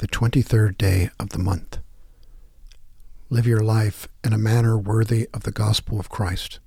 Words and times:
the 0.00 0.08
23rd 0.08 0.78
day 0.78 1.10
of 1.18 1.28
the 1.28 1.38
month. 1.38 1.76
Live 3.28 3.46
your 3.46 3.60
life 3.60 4.08
in 4.24 4.32
a 4.32 4.38
manner 4.38 4.78
worthy 4.78 5.28
of 5.34 5.42
the 5.42 5.50
gospel 5.50 6.00
of 6.00 6.08
Christ, 6.08 6.58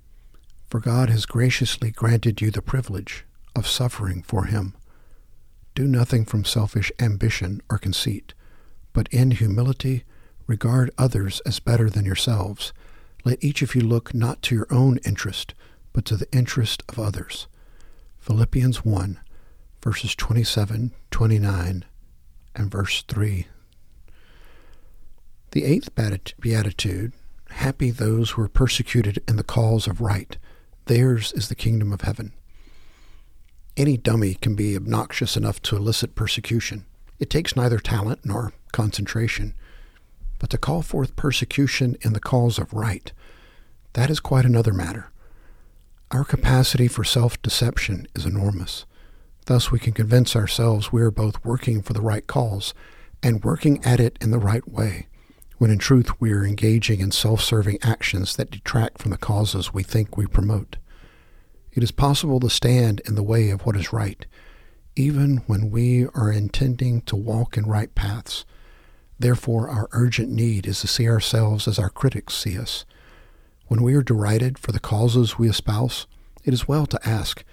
for 0.68 0.78
God 0.78 1.10
has 1.10 1.26
graciously 1.26 1.90
granted 1.90 2.40
you 2.40 2.52
the 2.52 2.62
privilege 2.62 3.26
of 3.56 3.66
suffering 3.66 4.22
for 4.22 4.44
Him. 4.44 4.76
Do 5.74 5.88
nothing 5.88 6.24
from 6.24 6.44
selfish 6.44 6.92
ambition 7.00 7.60
or 7.68 7.76
conceit, 7.76 8.34
but 8.92 9.08
in 9.08 9.32
humility 9.32 10.04
regard 10.46 10.92
others 10.96 11.40
as 11.44 11.58
better 11.58 11.90
than 11.90 12.06
yourselves. 12.06 12.72
Let 13.24 13.42
each 13.42 13.62
of 13.62 13.74
you 13.74 13.80
look 13.80 14.14
not 14.14 14.42
to 14.42 14.54
your 14.54 14.68
own 14.70 14.98
interest, 15.04 15.54
but 15.92 16.04
to 16.04 16.16
the 16.16 16.30
interest 16.30 16.84
of 16.88 17.00
others. 17.00 17.48
Philippians 18.20 18.84
1, 18.84 19.18
verses 19.82 20.14
27, 20.14 20.92
29, 21.10 21.84
and 22.54 22.70
verse 22.70 23.02
3. 23.02 23.46
The 25.52 25.64
eighth 25.64 25.94
beatitude 26.40 27.12
Happy 27.54 27.90
those 27.92 28.30
who 28.30 28.42
are 28.42 28.48
persecuted 28.48 29.22
in 29.28 29.36
the 29.36 29.44
cause 29.44 29.86
of 29.86 30.00
right. 30.00 30.36
Theirs 30.86 31.32
is 31.32 31.48
the 31.48 31.54
kingdom 31.54 31.92
of 31.92 32.00
heaven. 32.00 32.32
Any 33.76 33.96
dummy 33.96 34.34
can 34.34 34.54
be 34.56 34.76
obnoxious 34.76 35.36
enough 35.36 35.62
to 35.62 35.76
elicit 35.76 36.16
persecution. 36.16 36.84
It 37.20 37.30
takes 37.30 37.56
neither 37.56 37.78
talent 37.78 38.20
nor 38.24 38.52
concentration. 38.72 39.54
But 40.40 40.50
to 40.50 40.58
call 40.58 40.82
forth 40.82 41.16
persecution 41.16 41.96
in 42.02 42.12
the 42.12 42.20
cause 42.20 42.58
of 42.58 42.74
right, 42.74 43.12
that 43.92 44.10
is 44.10 44.20
quite 44.20 44.44
another 44.44 44.72
matter. 44.72 45.10
Our 46.10 46.24
capacity 46.24 46.88
for 46.88 47.04
self 47.04 47.40
deception 47.40 48.08
is 48.16 48.26
enormous. 48.26 48.84
Thus, 49.46 49.70
we 49.70 49.78
can 49.78 49.92
convince 49.92 50.34
ourselves 50.34 50.92
we 50.92 51.02
are 51.02 51.10
both 51.10 51.44
working 51.44 51.82
for 51.82 51.92
the 51.92 52.00
right 52.00 52.26
cause 52.26 52.72
and 53.22 53.44
working 53.44 53.84
at 53.84 54.00
it 54.00 54.18
in 54.20 54.30
the 54.30 54.38
right 54.38 54.66
way, 54.66 55.06
when 55.58 55.70
in 55.70 55.78
truth 55.78 56.20
we 56.20 56.32
are 56.32 56.44
engaging 56.44 57.00
in 57.00 57.10
self 57.10 57.40
serving 57.40 57.78
actions 57.82 58.36
that 58.36 58.50
detract 58.50 58.98
from 58.98 59.10
the 59.10 59.18
causes 59.18 59.74
we 59.74 59.82
think 59.82 60.16
we 60.16 60.26
promote. 60.26 60.76
It 61.72 61.82
is 61.82 61.90
possible 61.90 62.40
to 62.40 62.48
stand 62.48 63.00
in 63.06 63.16
the 63.16 63.22
way 63.22 63.50
of 63.50 63.66
what 63.66 63.76
is 63.76 63.92
right, 63.92 64.24
even 64.96 65.38
when 65.46 65.70
we 65.70 66.06
are 66.14 66.30
intending 66.30 67.02
to 67.02 67.16
walk 67.16 67.56
in 67.56 67.66
right 67.66 67.94
paths. 67.94 68.44
Therefore, 69.18 69.68
our 69.68 69.88
urgent 69.92 70.30
need 70.30 70.66
is 70.66 70.80
to 70.80 70.86
see 70.86 71.08
ourselves 71.08 71.68
as 71.68 71.78
our 71.78 71.90
critics 71.90 72.34
see 72.34 72.58
us. 72.58 72.84
When 73.66 73.82
we 73.82 73.94
are 73.94 74.02
derided 74.02 74.58
for 74.58 74.72
the 74.72 74.80
causes 74.80 75.38
we 75.38 75.48
espouse, 75.48 76.06
it 76.44 76.54
is 76.54 76.68
well 76.68 76.86
to 76.86 77.08
ask, 77.08 77.44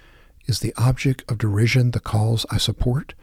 is 0.46 0.60
the 0.60 0.74
object 0.76 1.24
of 1.30 1.38
derision 1.38 1.92
the 1.92 2.00
cause 2.00 2.44
I 2.50 2.58
support, 2.58 3.14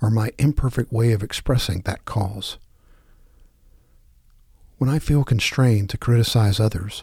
or 0.00 0.10
my 0.10 0.30
imperfect 0.38 0.92
way 0.92 1.12
of 1.12 1.22
expressing 1.22 1.80
that 1.82 2.04
cause? 2.04 2.58
When 4.78 4.88
I 4.88 4.98
feel 4.98 5.24
constrained 5.24 5.90
to 5.90 5.98
criticize 5.98 6.60
others, 6.60 7.02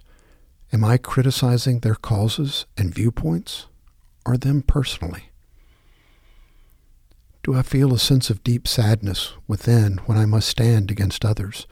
am 0.72 0.84
I 0.84 0.98
criticizing 0.98 1.80
their 1.80 1.96
causes 1.96 2.66
and 2.78 2.94
viewpoints, 2.94 3.68
or 4.26 4.38
them 4.38 4.62
personally? 4.62 5.26
Do 7.44 7.53
I 7.53 7.62
feel 7.62 7.94
a 7.94 8.00
sense 8.00 8.30
of 8.30 8.44
deep 8.44 8.68
sadness 8.68 9.34
within 9.48 9.98
when 10.06 10.18
I 10.18 10.26
must 10.26 10.50
stand 10.50 10.90
against 10.90 11.23
others, 11.23 11.68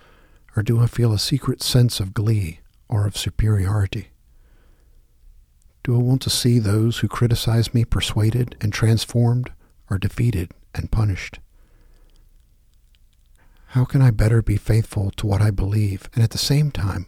or 0.56 0.62
do 0.62 0.80
I 0.80 0.86
feel 0.86 1.14
a 1.14 1.20
secret 1.20 1.64
sense 1.64 2.00
of 2.00 2.14
glee 2.14 2.60
or 2.88 3.08
of 3.08 3.18
superiority? 3.18 4.10
Do 5.84 5.96
I 5.96 6.02
want 6.02 6.22
to 6.22 6.30
see 6.30 6.60
those 6.60 7.00
who 7.00 7.10
criticize 7.10 7.74
me 7.74 7.84
persuaded 7.84 8.56
and 8.62 8.72
transformed 8.72 9.52
or 9.90 9.98
defeated 9.98 10.52
and 10.74 10.90
punished? 10.90 11.40
How 13.68 13.84
can 13.84 14.02
I 14.02 14.12
better 14.12 14.42
be 14.42 14.56
faithful 14.56 15.12
to 15.18 15.28
what 15.28 15.42
I 15.42 15.52
believe 15.52 16.10
and 16.14 16.24
at 16.24 16.30
the 16.30 16.38
same 16.38 16.72
time 16.72 17.08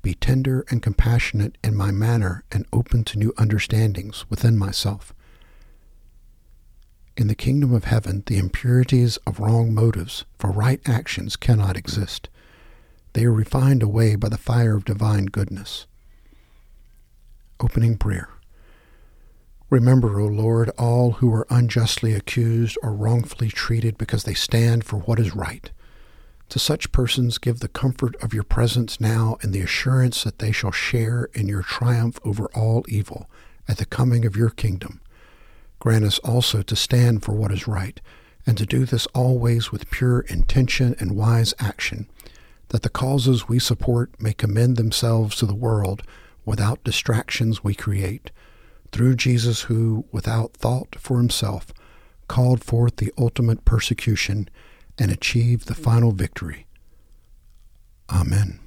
be 0.00 0.14
tender 0.14 0.64
and 0.70 0.82
compassionate 0.82 1.58
in 1.62 1.74
my 1.74 1.90
manner 1.90 2.44
and 2.50 2.66
open 2.72 3.04
to 3.04 3.18
new 3.18 3.34
understandings 3.36 4.24
within 4.30 4.56
myself? 4.56 5.12
In 7.16 7.26
the 7.26 7.34
kingdom 7.34 7.74
of 7.74 7.84
heaven, 7.84 8.22
the 8.24 8.38
impurities 8.38 9.18
of 9.26 9.38
wrong 9.38 9.74
motives 9.74 10.24
for 10.38 10.50
right 10.50 10.80
actions 10.86 11.36
cannot 11.36 11.76
exist. 11.76 12.30
They 13.12 13.24
are 13.26 13.32
refined 13.32 13.82
away 13.82 14.16
by 14.16 14.30
the 14.30 14.38
fire 14.38 14.74
of 14.74 14.84
divine 14.84 15.26
goodness. 15.26 15.86
Opening 17.64 17.96
prayer. 17.96 18.28
Remember, 19.70 20.20
O 20.20 20.26
Lord, 20.26 20.68
all 20.78 21.12
who 21.12 21.32
are 21.32 21.46
unjustly 21.48 22.12
accused 22.12 22.76
or 22.82 22.92
wrongfully 22.92 23.48
treated 23.48 23.96
because 23.96 24.24
they 24.24 24.34
stand 24.34 24.84
for 24.84 24.98
what 24.98 25.18
is 25.18 25.34
right. 25.34 25.70
To 26.50 26.58
such 26.58 26.92
persons 26.92 27.38
give 27.38 27.60
the 27.60 27.68
comfort 27.68 28.22
of 28.22 28.34
your 28.34 28.42
presence 28.42 29.00
now 29.00 29.38
and 29.40 29.54
the 29.54 29.62
assurance 29.62 30.24
that 30.24 30.40
they 30.40 30.52
shall 30.52 30.72
share 30.72 31.30
in 31.32 31.48
your 31.48 31.62
triumph 31.62 32.20
over 32.22 32.50
all 32.54 32.84
evil 32.86 33.30
at 33.66 33.78
the 33.78 33.86
coming 33.86 34.26
of 34.26 34.36
your 34.36 34.50
kingdom. 34.50 35.00
Grant 35.78 36.04
us 36.04 36.18
also 36.18 36.60
to 36.60 36.76
stand 36.76 37.22
for 37.22 37.32
what 37.32 37.50
is 37.50 37.66
right, 37.66 37.98
and 38.46 38.58
to 38.58 38.66
do 38.66 38.84
this 38.84 39.06
always 39.14 39.72
with 39.72 39.90
pure 39.90 40.20
intention 40.20 40.94
and 40.98 41.16
wise 41.16 41.54
action, 41.58 42.10
that 42.68 42.82
the 42.82 42.90
causes 42.90 43.48
we 43.48 43.58
support 43.58 44.10
may 44.20 44.34
commend 44.34 44.76
themselves 44.76 45.34
to 45.36 45.46
the 45.46 45.54
world 45.54 46.02
without 46.44 46.84
distractions 46.84 47.64
we 47.64 47.74
create, 47.74 48.30
through 48.92 49.16
Jesus, 49.16 49.62
who, 49.62 50.04
without 50.12 50.52
thought 50.54 50.96
for 50.98 51.18
himself, 51.18 51.72
called 52.28 52.62
forth 52.62 52.96
the 52.96 53.12
ultimate 53.18 53.64
persecution 53.64 54.48
and 54.98 55.10
achieved 55.10 55.66
the 55.66 55.74
final 55.74 56.12
victory. 56.12 56.66
Amen. 58.10 58.60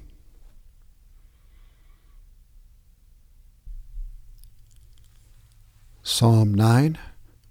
Psalm 6.02 6.54
9, 6.54 6.98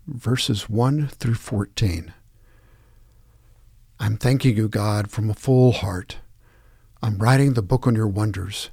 verses 0.08 0.70
1 0.70 1.08
through 1.10 1.36
14. 1.36 2.14
I'm 4.00 4.18
thanking 4.18 4.58
you, 4.58 4.68
God, 4.68 5.10
from 5.12 5.30
a 5.30 5.36
full 5.36 5.72
heart. 5.72 6.18
I'm 7.02 7.18
writing 7.18 7.54
the 7.54 7.62
book 7.62 7.88
on 7.88 7.96
your 7.96 8.08
wonders. 8.08 8.70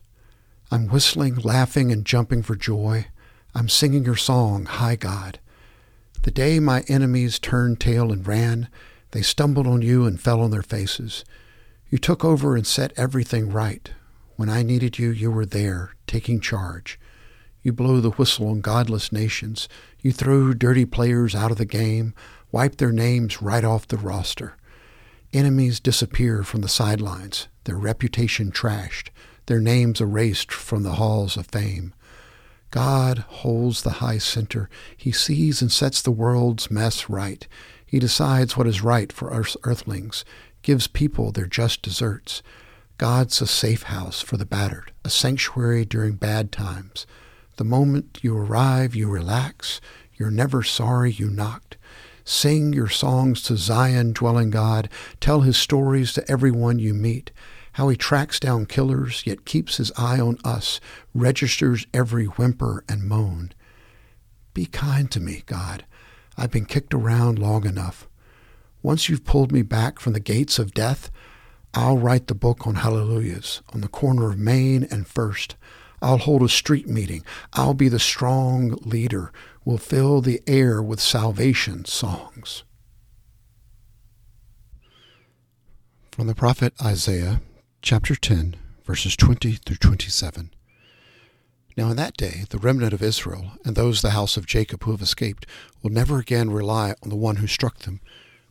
I'm 0.75 0.89
whistling, 0.89 1.37
laughing, 1.37 1.93
and 1.93 2.05
jumping 2.05 2.43
for 2.43 2.57
joy. 2.57 3.07
I'm 3.55 3.69
singing 3.69 4.05
your 4.05 4.17
song, 4.17 4.65
High 4.65 4.97
God. 4.97 5.39
The 6.23 6.33
day 6.33 6.59
my 6.59 6.83
enemies 6.89 7.39
turned 7.39 7.79
tail 7.79 8.11
and 8.11 8.27
ran, 8.27 8.69
they 9.13 9.23
stumbled 9.23 9.69
on 9.69 9.83
you 9.83 10.05
and 10.05 10.21
fell 10.21 10.41
on 10.41 10.51
their 10.51 10.65
faces. 10.65 11.25
You 11.91 11.99
took 11.99 12.25
over 12.25 12.57
and 12.57 12.67
set 12.67 12.93
everything 12.97 13.51
right. 13.51 13.89
When 14.35 14.49
I 14.49 14.65
needed 14.65 14.99
you, 14.99 15.11
you 15.11 15.31
were 15.31 15.47
there, 15.47 15.95
taking 16.09 16.41
charge. 16.41 16.99
You 17.63 17.73
blow 17.73 18.01
the 18.01 18.11
whistle 18.11 18.49
on 18.49 18.61
godless 18.61 19.13
nations. 19.13 19.69
You 20.01 20.11
throw 20.11 20.55
dirty 20.55 20.87
players 20.87 21.37
out 21.37 21.53
of 21.53 21.57
the 21.59 21.65
game, 21.65 22.15
wipe 22.51 22.79
their 22.79 22.91
names 22.91 23.41
right 23.41 23.63
off 23.63 23.87
the 23.87 23.97
roster. 23.97 24.57
Enemies 25.33 25.79
disappear 25.79 26.43
from 26.43 26.63
the 26.63 26.69
sidelines, 26.69 27.47
their 27.63 27.77
reputation 27.77 28.51
trashed 28.51 29.11
their 29.47 29.61
names 29.61 30.01
erased 30.01 30.53
from 30.53 30.83
the 30.83 30.93
halls 30.95 31.37
of 31.37 31.47
fame. 31.47 31.95
God 32.71 33.19
holds 33.19 33.83
the 33.83 34.01
high 34.03 34.19
center. 34.19 34.69
He 34.97 35.13
sees 35.13 35.63
and 35.63 35.71
sets 35.71 36.03
the 36.03 36.11
world's 36.11 36.71
mess 36.71 37.09
right. 37.09 37.47
He 37.87 37.99
decides 37.99 38.57
what 38.57 38.67
is 38.67 38.83
right 38.83 39.13
for 39.13 39.33
us 39.33 39.57
earthlings, 39.63 40.25
gives 40.63 40.89
people 40.89 41.31
their 41.31 41.47
just 41.47 41.83
deserts. 41.83 42.43
God's 42.99 43.41
a 43.41 43.47
safe 43.47 43.85
house 43.85 44.21
for 44.21 44.37
the 44.37 44.47
battered, 44.47 44.93
a 45.05 45.11
sanctuary 45.11 45.85
during 45.85 46.15
bad 46.15 46.51
times. 46.51 47.07
The 47.57 47.65
moment 47.65 48.19
you 48.23 48.37
arrive, 48.37 48.97
you 48.97 49.09
relax. 49.09 49.81
You're 50.17 50.31
never 50.31 50.63
sorry 50.63 51.13
you 51.13 51.31
knocked. 51.31 51.77
Sing 52.25 52.73
your 52.73 52.89
songs 52.89 53.43
to 53.43 53.57
Zion 53.57 54.13
dwelling 54.13 54.51
God. 54.51 54.89
Tell 55.21 55.43
his 55.43 55.57
stories 55.57 56.13
to 56.15 56.29
everyone 56.29 56.79
you 56.79 56.95
meet 56.95 57.31
how 57.75 57.89
he 57.89 57.97
tracks 57.97 58.39
down 58.39 58.67
killers, 58.67 59.23
yet 59.27 59.45
keeps 59.45 59.79
his 59.79 59.91
eye 59.97 60.21
on 60.21 60.39
us, 60.45 60.81
registers 61.13 61.87
every 61.93 62.27
whimper 62.27 62.85
and 62.89 63.03
moan. 63.03 63.53
Be 64.53 64.67
kind 64.67 65.11
to 65.11 65.21
me, 65.21 65.43
God. 65.47 65.85
I've 66.37 66.53
been 66.53 66.67
kicked 66.67 66.95
around 66.95 67.39
long 67.39 67.67
enough. 67.67 68.09
Once 68.81 69.09
you've 69.09 69.25
pulled 69.25 69.51
me 69.51 69.63
back 69.63 69.99
from 69.99 70.13
the 70.13 70.21
gates 70.21 70.59
of 70.59 70.73
death, 70.73 71.11
I'll 71.75 71.99
write 71.99 72.29
the 72.29 72.35
book 72.35 72.65
on 72.65 72.77
hallelujahs 72.77 73.63
on 73.73 73.81
the 73.81 73.89
corner 73.89 74.31
of 74.31 74.39
Main 74.39 74.85
and 74.85 75.07
First. 75.07 75.57
I'll 76.01 76.19
hold 76.19 76.43
a 76.45 76.49
street 76.49 76.87
meeting. 76.87 77.25
I'll 77.55 77.75
be 77.75 77.89
the 77.89 77.99
strong 77.99 78.79
leader. 78.83 79.33
We'll 79.65 79.79
fill 79.79 80.21
the 80.21 80.41
air 80.47 80.81
with 80.81 81.01
salvation 81.01 81.87
songs. 81.87 82.63
From 86.13 86.29
the 86.29 86.35
prophet 86.37 86.75
Isaiah, 86.81 87.41
chapter 87.85 88.15
10, 88.15 88.57
verses 88.87 89.15
20 89.15 89.57
through 89.57 89.77
27. 89.77 90.51
Now 91.77 91.91
in 91.91 91.97
that 91.99 92.17
day, 92.17 92.45
the 92.49 92.57
remnant 92.57 92.95
of 92.95 93.03
Israel 93.03 93.59
and 93.63 93.77
those 93.77 93.99
of 93.99 94.03
the 94.09 94.11
house 94.13 94.39
of 94.39 94.47
Jacob 94.47 94.83
who 94.83 94.93
have 94.93 95.03
escaped 95.03 95.45
will 95.83 95.91
never 95.91 96.19
again 96.19 96.49
rely 96.49 96.95
on 97.03 97.11
the 97.11 97.15
one 97.15 97.37
who 97.37 97.47
struck 97.47 97.81
them, 97.81 98.01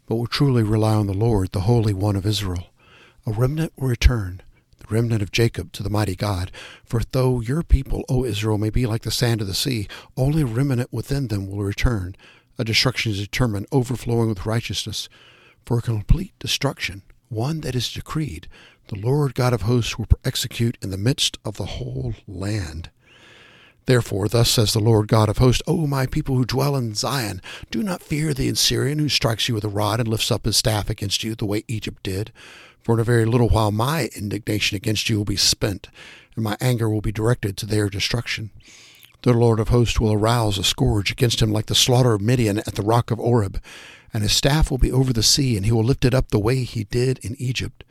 but 0.05 0.17
will 0.17 0.27
truly 0.27 0.61
rely 0.61 0.93
on 0.93 1.07
the 1.07 1.15
Lord, 1.15 1.51
the 1.51 1.61
Holy 1.61 1.95
One 1.95 2.15
of 2.15 2.27
Israel. 2.27 2.67
A 3.25 3.31
remnant 3.31 3.73
will 3.75 3.87
return, 3.87 4.43
the 4.77 4.93
remnant 4.93 5.23
of 5.23 5.31
Jacob, 5.31 5.71
to 5.71 5.81
the 5.81 5.89
mighty 5.89 6.15
God. 6.15 6.51
For 6.85 7.01
though 7.11 7.41
your 7.41 7.63
people, 7.63 8.03
O 8.07 8.25
Israel, 8.25 8.59
may 8.59 8.69
be 8.69 8.85
like 8.85 9.01
the 9.01 9.09
sand 9.09 9.41
of 9.41 9.47
the 9.47 9.55
sea, 9.55 9.87
only 10.15 10.43
a 10.43 10.45
remnant 10.45 10.93
within 10.93 11.29
them 11.29 11.47
will 11.47 11.63
return. 11.63 12.15
A 12.59 12.63
destruction 12.63 13.11
is 13.11 13.19
determined, 13.19 13.65
overflowing 13.71 14.29
with 14.29 14.45
righteousness. 14.45 15.09
For 15.65 15.79
a 15.79 15.81
complete 15.81 16.33
destruction, 16.37 17.01
one 17.29 17.61
that 17.61 17.75
is 17.75 17.91
decreed, 17.91 18.47
the 18.87 18.99
Lord 18.99 19.35
God 19.35 19.53
of 19.53 19.63
hosts 19.63 19.97
will 19.97 20.07
execute 20.25 20.77
in 20.81 20.91
the 20.91 20.97
midst 20.97 21.37
of 21.45 21.57
the 21.57 21.65
whole 21.65 22.13
land. 22.27 22.89
Therefore, 23.85 24.27
thus 24.27 24.49
says 24.49 24.73
the 24.73 24.79
Lord 24.79 25.07
God 25.07 25.29
of 25.29 25.39
hosts, 25.39 25.61
O 25.67 25.87
my 25.87 26.05
people 26.05 26.35
who 26.35 26.45
dwell 26.45 26.75
in 26.75 26.95
Zion, 26.95 27.41
do 27.69 27.83
not 27.83 28.01
fear 28.01 28.33
the 28.33 28.49
Assyrian 28.49 28.99
who 28.99 29.09
strikes 29.09 29.49
you 29.49 29.55
with 29.55 29.63
a 29.63 29.69
rod 29.69 29.99
and 29.99 30.07
lifts 30.07 30.31
up 30.31 30.45
his 30.45 30.57
staff 30.57 30.89
against 30.89 31.23
you 31.23 31.35
the 31.35 31.45
way 31.45 31.63
Egypt 31.67 32.01
did. 32.03 32.31
For 32.81 32.95
in 32.95 32.99
a 32.99 33.05
very 33.05 33.25
little 33.25 33.49
while 33.49 33.71
my 33.71 34.09
indignation 34.15 34.75
against 34.75 35.09
you 35.09 35.17
will 35.17 35.25
be 35.25 35.35
spent, 35.35 35.89
and 36.35 36.43
my 36.43 36.57
anger 36.61 36.89
will 36.89 37.01
be 37.01 37.11
directed 37.11 37.57
to 37.57 37.65
their 37.65 37.89
destruction. 37.89 38.51
The 39.23 39.33
Lord 39.33 39.59
of 39.61 39.69
hosts 39.69 39.99
will 39.99 40.13
arouse 40.13 40.57
a 40.57 40.63
scourge 40.63 41.11
against 41.11 41.41
him 41.41 41.51
like 41.51 41.67
the 41.67 41.75
slaughter 41.75 42.13
of 42.13 42.21
Midian 42.21 42.59
at 42.59 42.75
the 42.75 42.81
rock 42.81 43.09
of 43.11 43.19
Oreb, 43.19 43.61
and 44.13 44.21
his 44.21 44.33
staff 44.33 44.69
will 44.69 44.77
be 44.77 44.91
over 44.91 45.13
the 45.13 45.23
sea, 45.23 45.55
and 45.55 45.65
he 45.65 45.71
will 45.71 45.83
lift 45.83 46.03
it 46.03 46.13
up 46.13 46.29
the 46.29 46.39
way 46.39 46.63
he 46.63 46.83
did 46.83 47.19
in 47.19 47.35
Egypt. 47.39 47.85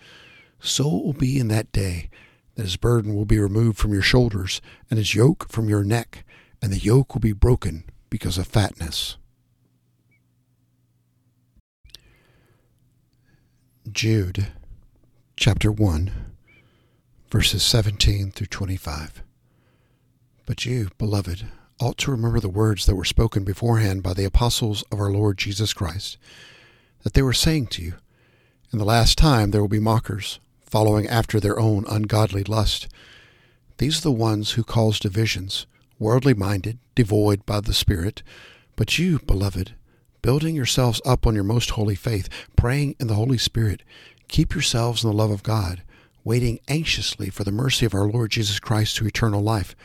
So 0.63 0.85
it 0.85 1.05
will 1.05 1.13
be 1.13 1.41
in 1.41 1.49
that 1.49 1.73
day 1.73 2.09
that 2.55 2.63
his 2.63 2.77
burden 2.77 3.17
will 3.17 3.25
be 3.25 3.39
removed 3.39 3.79
from 3.79 3.93
your 3.93 4.03
shoulders, 4.03 4.61
and 4.89 4.99
his 4.99 5.15
yoke 5.15 5.49
from 5.49 5.69
your 5.69 5.83
neck, 5.83 6.25
and 6.61 6.73
the 6.73 6.79
yoke 6.79 7.15
will 7.15 7.21
be 7.21 7.33
broken 7.33 7.85
because 8.11 8.39
of 8.39 8.47
fatness. 8.47 9.17
Jude 13.91 14.53
chapter 15.37 15.73
1, 15.73 16.13
verses 17.29 17.65
17 17.65 18.31
through 18.31 18.47
25. 18.47 19.25
But 20.47 20.65
you, 20.65 20.91
beloved, 20.97 21.47
ought 21.81 21.99
to 21.99 22.13
remember 22.13 22.39
the 22.39 22.49
words 22.49 22.87
that 22.87 22.95
were 22.95 23.05
spoken 23.05 23.43
beforehand 23.43 24.05
by 24.05 24.15
the 24.15 24.25
apostles 24.25 24.85
of 24.93 25.01
our 25.01 25.11
Lord 25.11 25.39
Jesus 25.39 25.73
Christ, 25.73 26.19
that 27.03 27.15
they 27.15 27.23
were 27.23 27.33
saying 27.33 27.67
to 27.69 27.83
you, 27.83 27.95
In 28.73 28.79
the 28.79 28.85
last 28.85 29.19
time 29.19 29.51
there 29.51 29.61
will 29.61 29.69
be 29.69 29.81
mockers 29.81 30.39
following 30.73 31.07
after 31.07 31.39
their 31.39 31.61
own 31.61 31.85
ungodly 31.87 32.43
lust. 32.43 32.89
These 33.77 33.99
are 33.99 34.09
the 34.09 34.11
ones 34.11 34.53
who 34.53 34.65
cause 34.65 34.99
divisions, 34.99 35.67
worldly 35.99 36.33
minded, 36.33 36.79
devoid 36.95 37.45
by 37.45 37.61
the 37.61 37.75
Spirit. 37.75 38.23
But 38.75 38.99
you, 38.99 39.19
beloved, 39.19 39.75
building 40.23 40.57
yourselves 40.57 41.03
up 41.05 41.27
on 41.27 41.35
your 41.35 41.45
most 41.45 41.73
holy 41.73 41.95
faith, 41.95 42.27
praying 42.57 42.97
in 42.99 43.07
the 43.07 43.17
Holy 43.17 43.37
Spirit, 43.37 43.83
keep 44.29 44.55
yourselves 44.55 45.05
in 45.05 45.11
the 45.11 45.17
love 45.17 45.31
of 45.31 45.43
God, 45.43 45.83
waiting 46.25 46.59
anxiously 46.69 47.29
for 47.29 47.45
the 47.45 47.53
mercy 47.53 47.85
of 47.85 47.93
our 47.93 48.09
Lord 48.09 48.31
Jesus 48.31 48.59
Christ 48.59 48.97
to 48.97 49.07
eternal 49.07 49.43
life, 49.43 49.77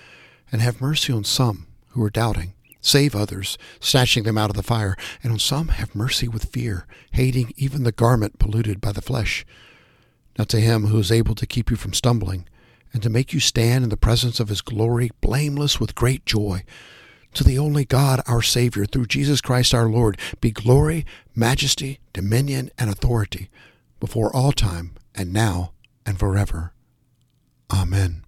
and 0.54 0.62
have 0.62 0.80
mercy 0.80 1.12
on 1.12 1.26
some 1.26 1.68
who 1.90 2.02
are 2.02 2.10
doubting. 2.10 2.54
Save 2.80 3.14
others, 3.14 3.58
snatching 3.82 4.24
them 4.24 4.38
out 4.38 4.50
of 4.50 4.56
the 4.56 4.64
fire, 4.64 4.96
and 5.22 5.34
on 5.34 5.40
some 5.40 5.68
have 5.68 5.94
mercy 5.94 6.30
with 6.30 6.46
fear, 6.46 6.88
hating 7.12 7.52
even 7.58 7.84
the 7.84 7.92
garment 7.92 8.40
polluted 8.40 8.80
by 8.80 8.94
the 8.94 9.02
flesh. 9.02 9.46
Now 10.38 10.44
to 10.46 10.60
him 10.60 10.86
who 10.88 11.00
is 11.00 11.12
able 11.12 11.36
to 11.36 11.48
keep 11.48 11.72
you 11.72 11.78
from 11.78 11.94
stumbling, 11.94 12.48
and 12.94 13.04
to 13.04 13.10
make 13.10 13.34
you 13.34 13.40
stand 13.40 13.84
in 13.84 13.90
the 13.90 13.98
presence 13.98 14.40
of 14.40 14.50
his 14.50 14.62
glory, 14.62 15.12
blameless 15.22 15.80
with 15.80 15.96
great 15.96 16.26
joy, 16.26 16.64
to 17.34 17.44
the 17.44 17.60
only 17.60 17.86
God, 17.86 18.22
our 18.28 18.42
Savior, 18.42 18.86
through 18.86 19.08
Jesus 19.08 19.42
Christ 19.42 19.74
our 19.74 19.90
Lord, 19.90 20.20
be 20.42 20.52
glory, 20.52 21.06
majesty, 21.36 22.00
dominion, 22.14 22.70
and 22.78 22.90
authority, 22.90 23.50
before 24.00 24.36
all 24.36 24.52
time, 24.52 24.94
and 25.14 25.34
now, 25.34 25.74
and 26.06 26.18
forever. 26.18 26.74
Amen. 27.72 28.24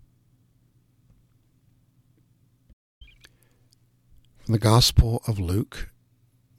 From 4.43 4.53
the 4.53 4.59
Gospel 4.59 5.21
of 5.27 5.39
Luke, 5.39 5.89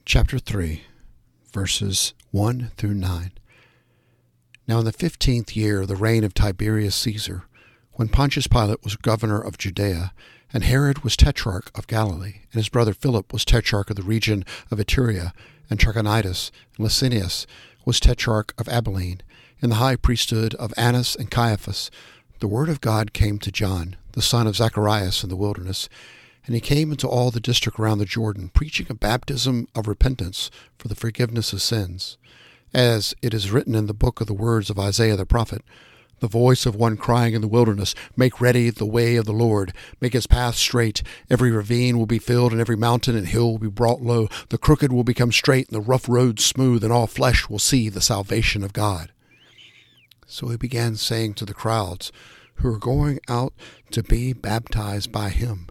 chapter 0.05 0.39
3, 0.39 0.83
verses 1.51 2.13
1 2.31 2.71
through 2.77 2.93
9. 2.95 3.31
Now, 4.67 4.79
in 4.79 4.85
the 4.85 4.91
fifteenth 4.91 5.55
year 5.55 5.81
of 5.81 5.87
the 5.87 5.95
reign 5.95 6.23
of 6.23 6.33
Tiberius 6.33 6.95
Caesar, 6.95 7.43
when 7.93 8.09
Pontius 8.09 8.47
Pilate 8.47 8.83
was 8.83 8.95
governor 8.95 9.41
of 9.41 9.57
Judea, 9.57 10.13
and 10.53 10.63
Herod 10.63 11.03
was 11.03 11.17
tetrarch 11.17 11.71
of 11.75 11.87
Galilee, 11.87 12.41
and 12.51 12.59
his 12.59 12.69
brother 12.69 12.93
Philip 12.93 13.33
was 13.33 13.43
tetrarch 13.43 13.89
of 13.89 13.95
the 13.95 14.03
region 14.03 14.45
of 14.69 14.79
Iturea, 14.79 15.33
and 15.69 15.79
Trachonitis, 15.79 16.51
and 16.77 16.85
Lysanias 16.85 17.47
was 17.85 17.99
tetrarch 17.99 18.53
of 18.57 18.69
Abilene, 18.69 19.21
in 19.61 19.69
the 19.69 19.77
high 19.77 19.95
priesthood 19.95 20.53
of 20.55 20.73
Annas 20.77 21.15
and 21.15 21.31
Caiaphas, 21.31 21.89
the 22.39 22.47
word 22.47 22.69
of 22.69 22.81
God 22.81 23.13
came 23.13 23.39
to 23.39 23.51
John, 23.51 23.95
the 24.13 24.21
son 24.21 24.47
of 24.47 24.55
Zacharias, 24.55 25.23
in 25.23 25.29
the 25.29 25.35
wilderness, 25.35 25.89
and 26.45 26.55
he 26.55 26.61
came 26.61 26.91
into 26.91 27.07
all 27.07 27.29
the 27.29 27.39
district 27.39 27.79
around 27.79 27.99
the 27.99 28.05
Jordan, 28.05 28.49
preaching 28.49 28.87
a 28.89 28.95
baptism 28.95 29.67
of 29.75 29.87
repentance 29.87 30.49
for 30.77 30.87
the 30.87 30.95
forgiveness 30.95 31.53
of 31.53 31.61
sins 31.61 32.17
as 32.73 33.13
it 33.21 33.33
is 33.33 33.51
written 33.51 33.75
in 33.75 33.87
the 33.87 33.93
book 33.93 34.21
of 34.21 34.27
the 34.27 34.33
words 34.33 34.69
of 34.69 34.79
Isaiah 34.79 35.15
the 35.15 35.25
prophet, 35.25 35.61
the 36.21 36.27
voice 36.27 36.65
of 36.65 36.75
one 36.75 36.97
crying 36.97 37.33
in 37.33 37.41
the 37.41 37.47
wilderness, 37.47 37.95
Make 38.15 38.39
ready 38.39 38.69
the 38.69 38.85
way 38.85 39.15
of 39.15 39.25
the 39.25 39.33
Lord, 39.33 39.73
make 39.99 40.13
his 40.13 40.27
path 40.27 40.55
straight. 40.55 41.01
Every 41.29 41.51
ravine 41.51 41.97
will 41.97 42.05
be 42.05 42.19
filled, 42.19 42.51
and 42.51 42.61
every 42.61 42.77
mountain 42.77 43.15
and 43.15 43.27
hill 43.27 43.51
will 43.51 43.59
be 43.59 43.67
brought 43.67 44.01
low. 44.01 44.27
The 44.49 44.59
crooked 44.59 44.93
will 44.93 45.03
become 45.03 45.31
straight, 45.31 45.67
and 45.67 45.75
the 45.75 45.81
rough 45.81 46.07
road 46.07 46.39
smooth, 46.39 46.83
and 46.83 46.93
all 46.93 47.07
flesh 47.07 47.49
will 47.49 47.59
see 47.59 47.89
the 47.89 48.01
salvation 48.01 48.63
of 48.63 48.71
God. 48.71 49.11
So 50.27 50.47
he 50.49 50.57
began 50.57 50.95
saying 50.95 51.33
to 51.35 51.45
the 51.45 51.55
crowds 51.55 52.11
who 52.55 52.69
were 52.69 52.77
going 52.77 53.19
out 53.27 53.53
to 53.89 54.03
be 54.03 54.31
baptized 54.31 55.11
by 55.11 55.29
him, 55.29 55.67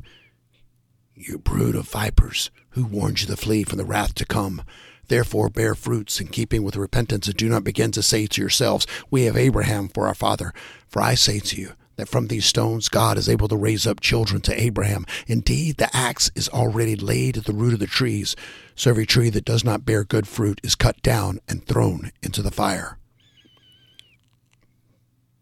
You 1.14 1.38
brood 1.38 1.76
of 1.76 1.88
vipers, 1.88 2.50
who 2.70 2.84
warned 2.84 3.20
you 3.20 3.28
to 3.28 3.36
flee 3.36 3.62
from 3.62 3.78
the 3.78 3.84
wrath 3.84 4.14
to 4.16 4.26
come? 4.26 4.62
Therefore, 5.10 5.50
bear 5.50 5.74
fruits 5.74 6.20
in 6.20 6.28
keeping 6.28 6.62
with 6.62 6.76
repentance, 6.76 7.26
and 7.26 7.36
do 7.36 7.48
not 7.48 7.64
begin 7.64 7.90
to 7.90 8.02
say 8.02 8.28
to 8.28 8.40
yourselves, 8.40 8.86
We 9.10 9.24
have 9.24 9.36
Abraham 9.36 9.88
for 9.88 10.06
our 10.06 10.14
father. 10.14 10.54
For 10.86 11.02
I 11.02 11.16
say 11.16 11.40
to 11.40 11.60
you, 11.60 11.72
that 11.96 12.08
from 12.08 12.28
these 12.28 12.46
stones 12.46 12.88
God 12.88 13.18
is 13.18 13.28
able 13.28 13.48
to 13.48 13.56
raise 13.56 13.88
up 13.88 13.98
children 13.98 14.40
to 14.42 14.58
Abraham. 14.58 15.04
Indeed, 15.26 15.78
the 15.78 15.94
axe 15.94 16.30
is 16.36 16.48
already 16.48 16.94
laid 16.94 17.36
at 17.36 17.44
the 17.44 17.52
root 17.52 17.74
of 17.74 17.80
the 17.80 17.88
trees, 17.88 18.36
so 18.76 18.88
every 18.88 19.04
tree 19.04 19.30
that 19.30 19.44
does 19.44 19.64
not 19.64 19.84
bear 19.84 20.04
good 20.04 20.28
fruit 20.28 20.60
is 20.62 20.76
cut 20.76 21.02
down 21.02 21.40
and 21.48 21.66
thrown 21.66 22.12
into 22.22 22.40
the 22.40 22.52
fire. 22.52 22.96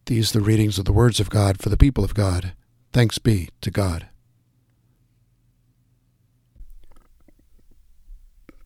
These 0.06 0.32
the 0.32 0.40
readings 0.40 0.78
of 0.78 0.86
the 0.86 0.94
words 0.94 1.20
of 1.20 1.28
God 1.28 1.60
for 1.60 1.68
the 1.68 1.76
people 1.76 2.04
of 2.04 2.14
God. 2.14 2.54
Thanks 2.94 3.18
be 3.18 3.50
to 3.60 3.70
God. 3.70 4.08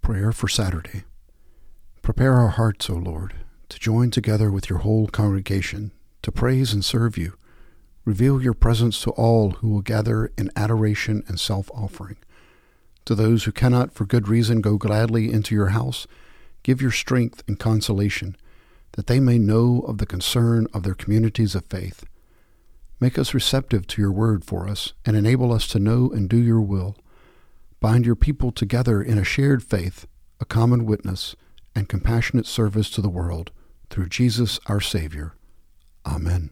Prayer 0.02 0.32
for 0.32 0.49
Saturday. 0.49 1.04
Prepare 2.02 2.35
our 2.35 2.49
hearts, 2.49 2.90
O 2.90 2.94
Lord, 2.94 3.35
to 3.68 3.78
join 3.78 4.11
together 4.11 4.50
with 4.50 4.68
your 4.68 4.80
whole 4.80 5.06
congregation 5.06 5.92
to 6.23 6.32
praise 6.32 6.73
and 6.73 6.85
serve 6.85 7.16
you. 7.16 7.35
Reveal 8.04 8.42
your 8.42 8.52
presence 8.52 9.00
to 9.02 9.11
all 9.12 9.52
who 9.52 9.68
will 9.68 9.80
gather 9.80 10.32
in 10.37 10.50
adoration 10.56 11.23
and 11.28 11.38
self 11.38 11.71
offering. 11.71 12.16
To 13.04 13.14
those 13.14 13.44
who 13.44 13.52
cannot 13.52 13.92
for 13.92 14.04
good 14.04 14.26
reason 14.26 14.61
go 14.61 14.76
gladly 14.76 15.30
into 15.30 15.54
your 15.54 15.68
house, 15.68 16.09
give 16.64 16.82
your 16.82 16.90
strength 16.90 17.44
and 17.47 17.56
consolation, 17.56 18.37
that 18.94 19.06
they 19.06 19.21
may 19.21 19.38
know 19.38 19.85
of 19.87 19.99
the 19.99 20.06
concern 20.06 20.66
of 20.75 20.82
their 20.82 20.97
communities 20.97 21.54
of 21.54 21.64
faith. 21.66 22.04
Make 22.99 23.21
us 23.21 23.35
receptive 23.35 23.87
to 23.87 24.02
your 24.02 24.12
word 24.12 24.44
for 24.44 24.68
us, 24.68 24.94
and 25.06 25.16
enable 25.16 25.52
us 25.52 25.68
to 25.68 25.78
know 25.78 26.11
and 26.11 26.28
do 26.28 26.38
your 26.38 26.61
will. 26.61 26.97
Bind 27.83 28.07
your 28.07 28.15
people 28.15 28.53
together 28.53 29.03
in 29.03 29.19
a 29.19 29.25
shared 29.25 29.61
faith, 29.61 30.07
a 30.39 30.45
common 30.45 30.87
witness, 30.87 31.35
and 31.75 31.89
compassionate 31.89 32.47
service 32.47 32.89
to 32.91 33.01
the 33.01 33.09
world 33.09 33.51
through 33.91 34.09
Jesus 34.09 34.61
our 34.67 34.81
Savior. 34.81 35.35
Amen. 36.07 36.51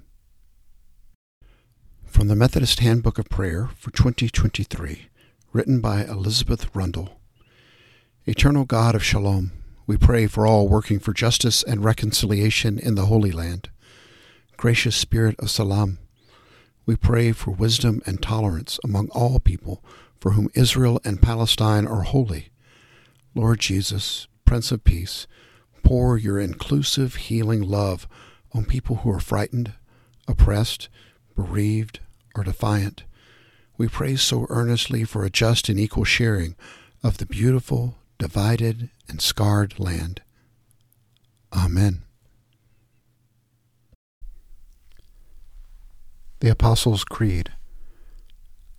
From 2.05 2.27
the 2.27 2.35
Methodist 2.35 2.81
Handbook 2.81 3.17
of 3.17 3.29
Prayer 3.29 3.69
for 3.77 3.93
2023, 3.93 5.07
written 5.53 5.81
by 5.81 6.03
Elizabeth 6.03 6.75
Rundle. 6.75 7.21
Eternal 8.27 8.65
God 8.65 8.97
of 8.97 9.05
Shalom, 9.05 9.53
we 9.87 9.97
pray 9.97 10.27
for 10.27 10.49
all 10.49 10.67
working 10.67 10.99
for 10.99 11.13
justice 11.13 11.63
and 11.63 11.85
reconciliation 11.85 12.77
in 12.77 12.97
the 12.97 13.07
Holy 13.07 13.31
Land. 13.31 13.71
Gracious 14.57 14.97
Spirit 14.97 15.37
of 15.39 15.49
Salam, 15.49 16.01
we 16.87 16.97
pray 16.97 17.31
for 17.31 17.53
wisdom 17.53 18.03
and 18.05 18.21
tolerance 18.21 18.81
among 18.83 19.11
all 19.11 19.39
people 19.39 19.81
for 20.21 20.33
whom 20.33 20.50
Israel 20.55 21.00
and 21.05 21.23
Palestine 21.23 21.87
are 21.87 22.03
holy. 22.03 22.50
Lord 23.35 23.61
Jesus, 23.61 24.27
Prince 24.45 24.71
of 24.71 24.85
Peace, 24.85 25.27
pour 25.83 26.19
your 26.19 26.39
inclusive, 26.39 27.15
healing 27.17 27.62
love 27.62 28.07
on 28.53 28.65
people 28.65 28.97
who 28.97 29.11
are 29.11 29.21
frightened, 29.21 29.73
oppressed, 30.29 30.89
bereaved, 31.35 32.00
or 32.35 32.45
defiant. 32.45 33.05
We 33.79 33.89
pray 33.89 34.17
so 34.17 34.47
earnestly 34.50 35.05
for 35.05 35.25
a 35.25 35.31
just 35.31 35.69
and 35.69 35.81
equal 35.81 36.05
sharing 36.05 36.55
of 37.03 37.19
the 37.19 37.27
beautiful, 37.27 37.97
divided, 38.19 38.91
and 39.09 39.23
scarred 39.23 39.79
land. 39.79 40.21
Amen. 41.53 42.03
The 46.41 46.50
Apostles' 46.50 47.05
Creed. 47.05 47.53